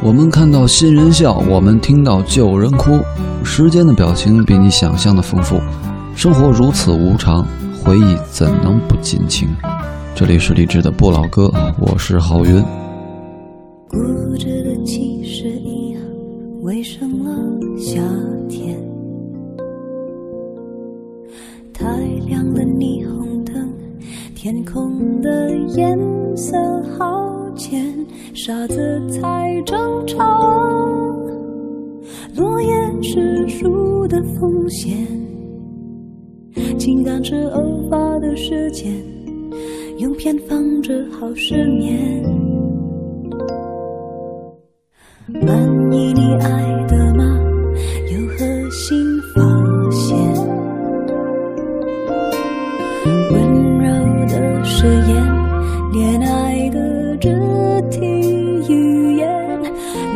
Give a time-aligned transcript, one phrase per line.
[0.00, 3.00] 我们看到新人笑，我们听到旧人哭。
[3.42, 5.60] 时间的表情比你想象的丰富，
[6.14, 7.44] 生活如此无常，
[7.82, 9.48] 回忆怎能不尽情？
[10.14, 12.62] 这里是励志的不老歌，我是郝云。
[13.88, 13.98] 固
[14.38, 16.00] 执的其实一样，
[16.62, 17.28] 为什么
[17.76, 18.00] 夏
[18.48, 18.78] 天？
[21.72, 21.84] 太
[22.24, 23.68] 亮的霓虹灯，
[24.34, 25.98] 天空的颜
[26.36, 26.56] 色
[26.96, 27.27] 好
[27.58, 27.94] 前，
[28.32, 30.24] 傻子才争吵。
[32.36, 32.72] 落叶
[33.02, 34.96] 是树的风险，
[36.78, 38.94] 情感是偶发的事件，
[39.98, 42.22] 用偏方治好失眠。
[45.42, 47.07] 满意你爱的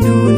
[0.00, 0.29] 努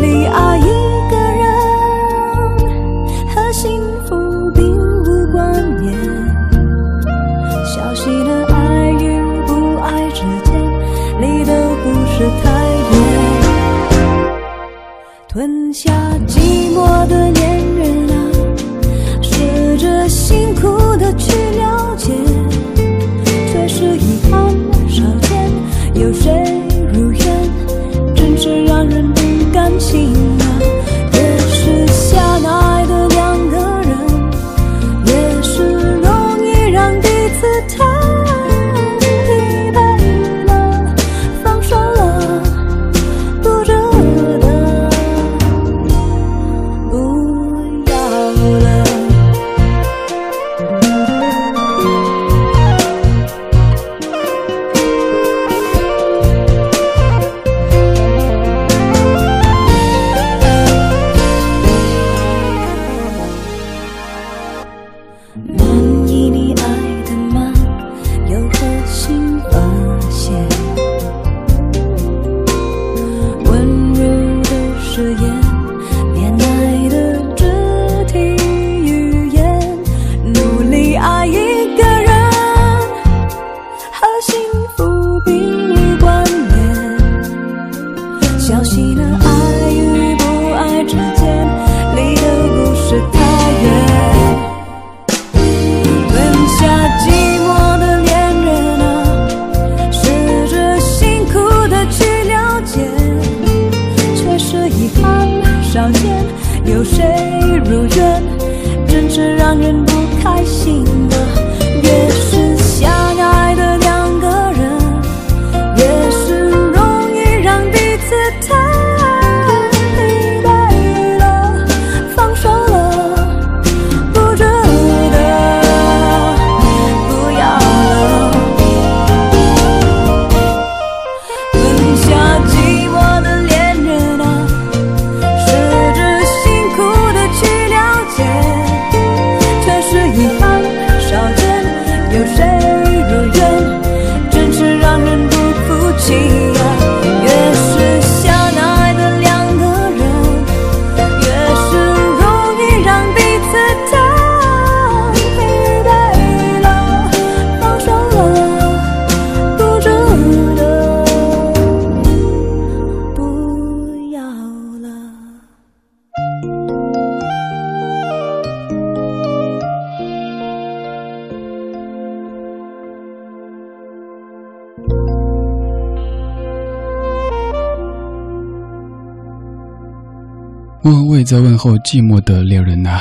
[181.25, 183.01] 在问候寂寞的恋人呢、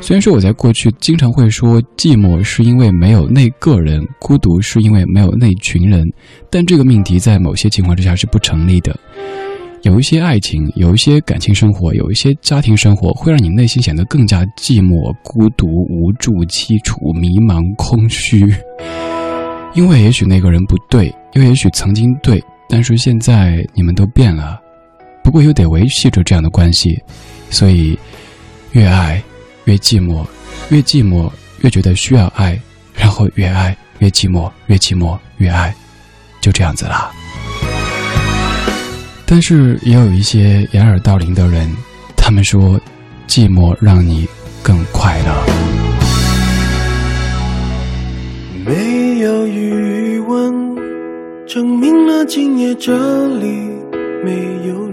[0.00, 6.04] 虽然说我在过去经常会说寂寞是因为没有那个人，孤独是因为没有那群人，
[6.50, 8.96] 但这个命题在某些情况之下是不成立的。
[9.82, 18.52] 有一些爱情，有一些感情生活，有一些家庭生活，会让你内心显得更加寂寞、孤独、无助、凄楚、迷茫、空虚。
[19.74, 24.58] 因为也许那个人不对，又也许曾经对，但是现在你们都变了。
[25.22, 26.98] 不过又得维系着这样的关系，
[27.50, 27.98] 所以
[28.72, 29.22] 越爱
[29.64, 30.26] 越寂寞，
[30.70, 32.60] 越寂寞越觉得需要爱，
[32.94, 35.74] 然后越爱越寂寞，越寂寞越爱，
[36.40, 37.10] 就这样子啦。
[39.24, 41.68] 但是也有一些掩耳盗铃的人，
[42.16, 42.80] 他们说，
[43.26, 44.28] 寂寞让你
[44.62, 45.44] 更快乐。
[48.64, 50.76] 没有余温，
[51.46, 52.92] 证明了今夜这
[53.38, 53.46] 里
[54.24, 54.85] 没有。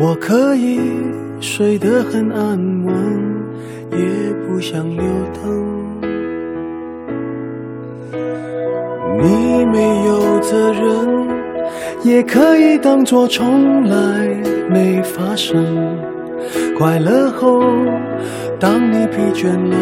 [0.00, 0.80] 我可以
[1.40, 2.94] 睡得很安稳，
[3.92, 3.98] 也
[4.46, 5.42] 不想留灯。
[9.22, 11.28] 你没有责任，
[12.02, 13.96] 也可以当作从来
[14.68, 15.64] 没发生。
[16.76, 17.62] 快乐后，
[18.58, 19.76] 当你疲倦了，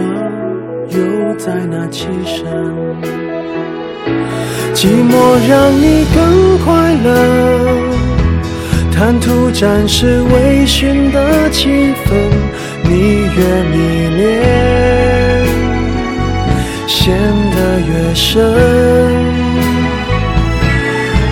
[0.91, 2.47] 又在那起身。
[4.75, 5.13] 寂寞
[5.49, 7.11] 让你更快乐，
[9.05, 12.15] 贪图暂时微醺的气氛，
[12.85, 13.77] 你越迷
[14.17, 15.45] 恋，
[16.87, 17.13] 陷
[17.51, 18.41] 得越深。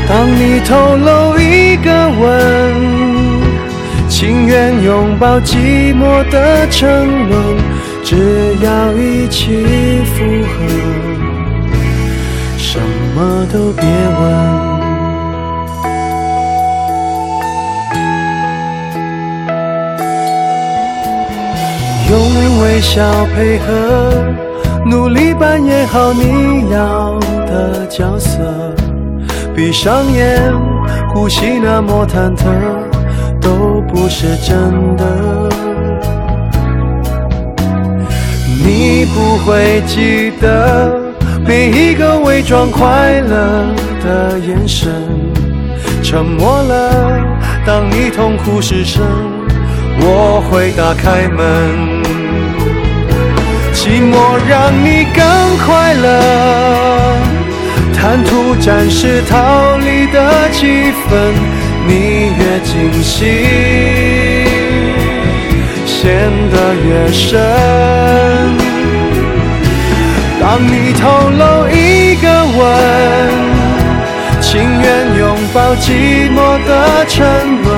[0.09, 2.29] 当你透露一个吻，
[4.09, 7.57] 情愿拥抱寂寞的沉沦，
[8.03, 8.17] 只
[8.65, 10.67] 要一起附和，
[12.59, 12.81] 什
[13.15, 14.70] 么都别问。
[22.81, 23.03] 微笑
[23.37, 24.11] 配合，
[24.87, 28.39] 努力扮演好你要的角色。
[29.55, 30.51] 闭上眼，
[31.13, 32.47] 呼吸那么忐忑，
[33.39, 35.05] 都不是真的。
[38.65, 40.99] 你不会记得
[41.47, 44.91] 每一个伪装快乐的眼神，
[46.03, 47.21] 沉默了。
[47.67, 49.05] 当你痛哭失声，
[50.01, 52.00] 我会打开门。
[53.83, 55.25] 寂寞让你更
[55.65, 57.17] 快乐。
[57.95, 61.33] 贪图暂时逃离的气氛，
[61.87, 63.25] 你越惊喜，
[65.87, 67.41] 陷得越深。
[70.39, 71.43] 当你透露
[71.73, 72.29] 一个
[72.59, 72.69] 吻，
[74.43, 74.87] 情愿
[75.19, 75.25] 拥
[75.55, 77.17] 抱寂寞的沉
[77.63, 77.69] 沦。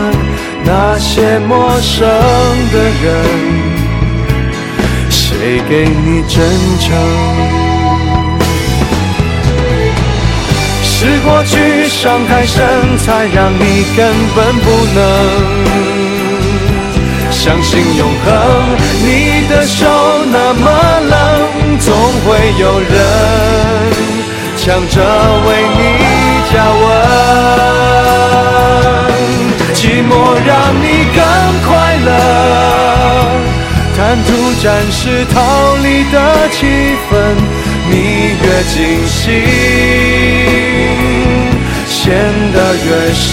[0.64, 2.08] 那些陌生
[2.72, 3.14] 的人，
[5.42, 6.38] 谁给你真
[6.78, 6.86] 诚？
[10.84, 14.06] 是过去伤太深，才让你根
[14.36, 15.02] 本不能
[17.32, 18.32] 相信永恒。
[19.04, 19.84] 你的手
[20.30, 20.70] 那么
[21.10, 21.18] 冷，
[21.80, 21.92] 总
[22.24, 22.94] 会有人
[24.56, 25.02] 抢着
[25.48, 25.80] 为你
[26.52, 26.86] 加温。
[29.74, 30.10] 寂寞
[30.46, 30.50] 让
[30.80, 31.20] 你更
[31.66, 31.70] 快
[32.04, 32.10] 乐，
[33.96, 34.30] 贪图
[34.62, 35.36] 暂时逃
[35.76, 36.16] 离的
[36.50, 36.66] 气
[37.10, 37.12] 氛，
[37.90, 37.92] 你
[38.42, 39.20] 越惊喜。
[41.86, 42.00] 陷
[42.52, 43.30] 得越深。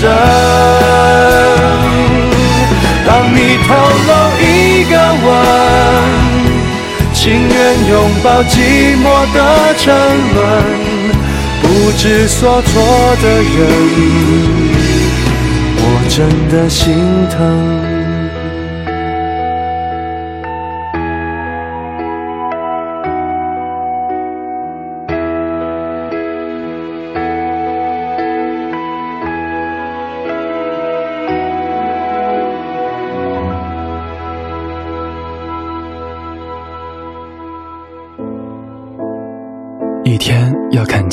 [3.08, 3.68] 当你透
[4.08, 4.44] 露一
[4.92, 4.94] 个
[5.26, 5.28] 吻，
[7.14, 7.58] 情愿
[7.90, 7.92] 拥
[8.22, 8.54] 抱寂
[9.02, 9.38] 寞的
[9.78, 9.84] 沉
[10.36, 10.38] 沦。
[11.62, 11.66] 不
[11.98, 12.72] 知所措
[13.22, 13.58] 的人，
[15.78, 16.18] 我真
[16.50, 16.94] 的心
[17.30, 17.40] 疼。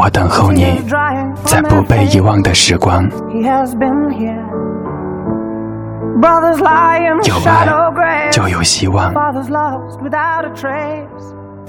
[0.00, 0.80] 我等候你，
[1.44, 3.04] 在不被遗忘的时光。
[7.24, 9.12] 有爱就有希望，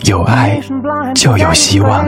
[0.06, 0.62] 有爱
[1.16, 2.06] 就有希望。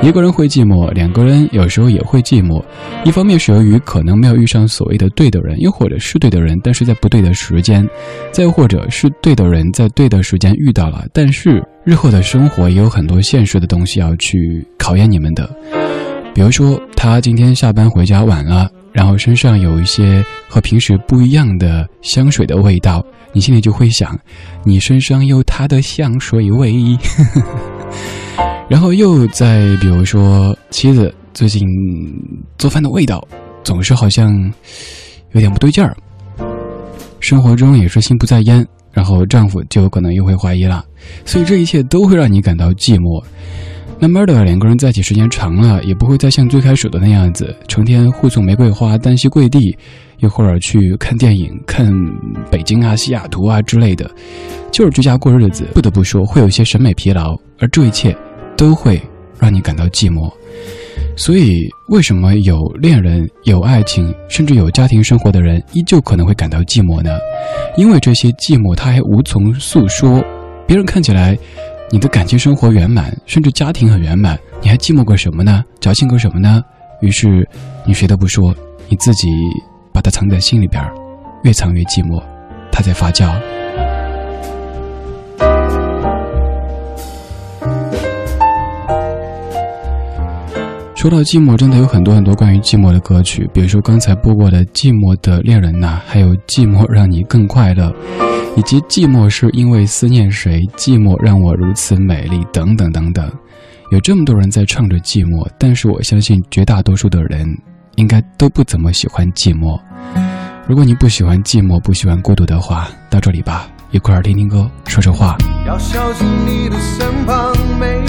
[0.00, 2.60] 一个人会寂寞，两个人有时候也会寂寞。
[3.04, 7.84] 一方面是由于可能没有遇上所谓的对的人，又或者是对的人，但是在不对的时间；
[8.32, 15.48] 再或者是对的人在对的时间遇到了，但是日后的生活也有很多现实的东西要去考验你们的。
[16.34, 24.18] 比如说，他今天下班回家晚了，然后身上有一些和平时不一样的香水的味道，你心里就会想，
[24.64, 26.72] 你身上有他的香水味。
[28.68, 31.66] 然后又再比如说，妻子最近
[32.58, 33.26] 做饭的味道
[33.62, 34.32] 总是好像
[35.32, 35.94] 有点不对劲儿，
[37.20, 40.84] 生活中也是心不在焉，然后丈夫就有可能又会怀疑了，
[41.24, 43.22] 所以这一切都会让你感到寂寞。
[44.00, 49.76] 慢慢的，两个人在一起时间长了，也不会再像最开始的那样子，成天互送玫瑰花、单膝跪地，
[50.18, 51.88] 一会儿去看电影、看
[52.50, 54.10] 北京啊、西雅图啊之类的，
[54.72, 55.68] 就是居家过日子。
[55.72, 58.12] 不得不说，会有一些审美疲劳，而这一切
[58.62, 59.02] 都会
[59.40, 60.32] 让你感到寂寞。
[61.16, 67.18] 所以，为什么有恋人、有爱情，甚至有家庭生活的人，依旧可能会感到寂寞呢？
[67.76, 70.22] 因为这些寂寞，他还无从诉说。
[70.64, 71.36] 别人看起来，
[71.90, 75.64] 你的感情生活圆满，甚至家庭很圆满，你还寂寞过什么呢？
[75.80, 76.62] 矫情过什么呢？
[77.00, 77.44] 于是，
[77.84, 78.54] 你谁都不说，
[78.88, 79.26] 你自己
[79.92, 80.80] 把它藏在心里边，
[81.42, 82.22] 越藏越寂寞，
[82.70, 83.34] 它在发酵。
[91.02, 97.90] 说到寂寞，真的有很多很多关于寂寞的歌曲，比如说刚才播过的《寂寞的恋人》呐，还有《寂寞让你更快乐》，
[98.56, 103.28] 以及《寂寞是因为思念谁》，《寂寞让我如此美丽》等等等等。
[103.90, 107.48] 有这么多人在唱着寂寞，但是我相信绝大多数的人
[107.96, 109.76] 应该都不怎么喜欢寂寞。
[110.68, 115.36] 如果你不喜欢寂寞，不喜欢孤独的话，到这里吧，一块儿听听歌，说说话。
[115.66, 118.00] 要小心你的身旁，美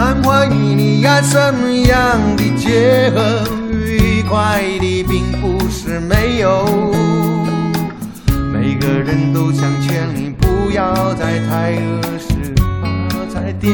[0.00, 6.64] 难怀与你爱什么样的结合，愉快的并不是没有。
[8.50, 12.54] 每个人都想劝你不要再太恶势，
[13.10, 13.70] 发财点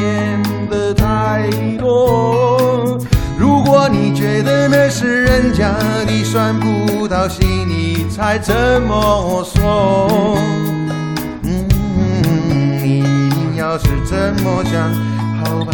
[0.69, 2.99] 的太多。
[3.39, 5.71] 如果你觉得那是人家
[6.05, 10.37] 的酸葡萄心，你才这么说。
[11.43, 11.69] 嗯，
[12.83, 14.93] 你要是这么想，
[15.45, 15.71] 好吧，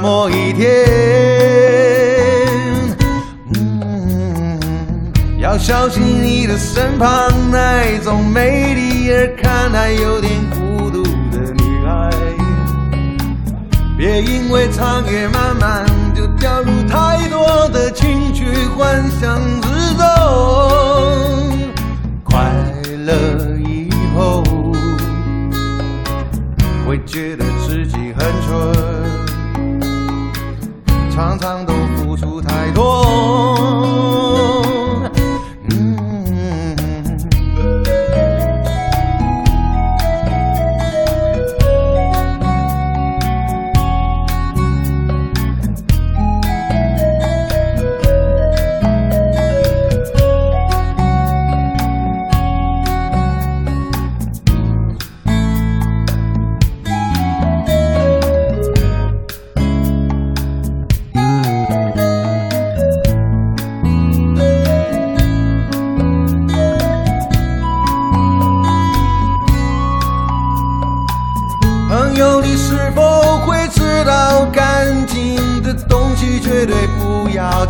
[0.00, 0.86] 某一天。
[3.54, 4.58] 嗯，
[5.38, 12.10] 要小心你的身旁那种美丽而看来有点孤独的女孩。
[13.96, 18.44] 别因为长夜漫漫，就掉入太多的情绪
[18.76, 20.04] 幻想之中。
[22.24, 22.50] 快
[23.04, 24.42] 乐以后，
[26.88, 28.48] 会觉得自己很蠢，
[31.40, 33.49] 常常都付出太多。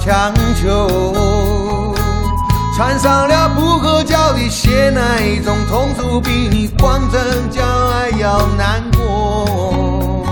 [0.00, 1.94] 强求。
[2.76, 7.18] 穿上了不合脚的鞋，那一种痛楚比你光着
[7.50, 10.24] 脚还要难过。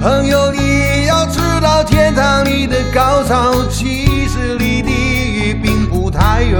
[0.00, 6.56] 朋友，你要知道，天堂里的高潮其实离地狱并不太远。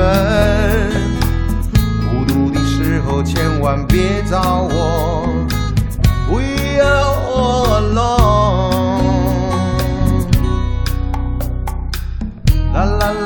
[2.10, 5.26] 孤独的时候千万别找我
[6.28, 8.39] ，We are all alone。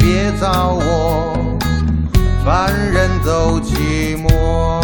[0.00, 1.58] 别找我，
[2.42, 4.79] 凡人走寂寞。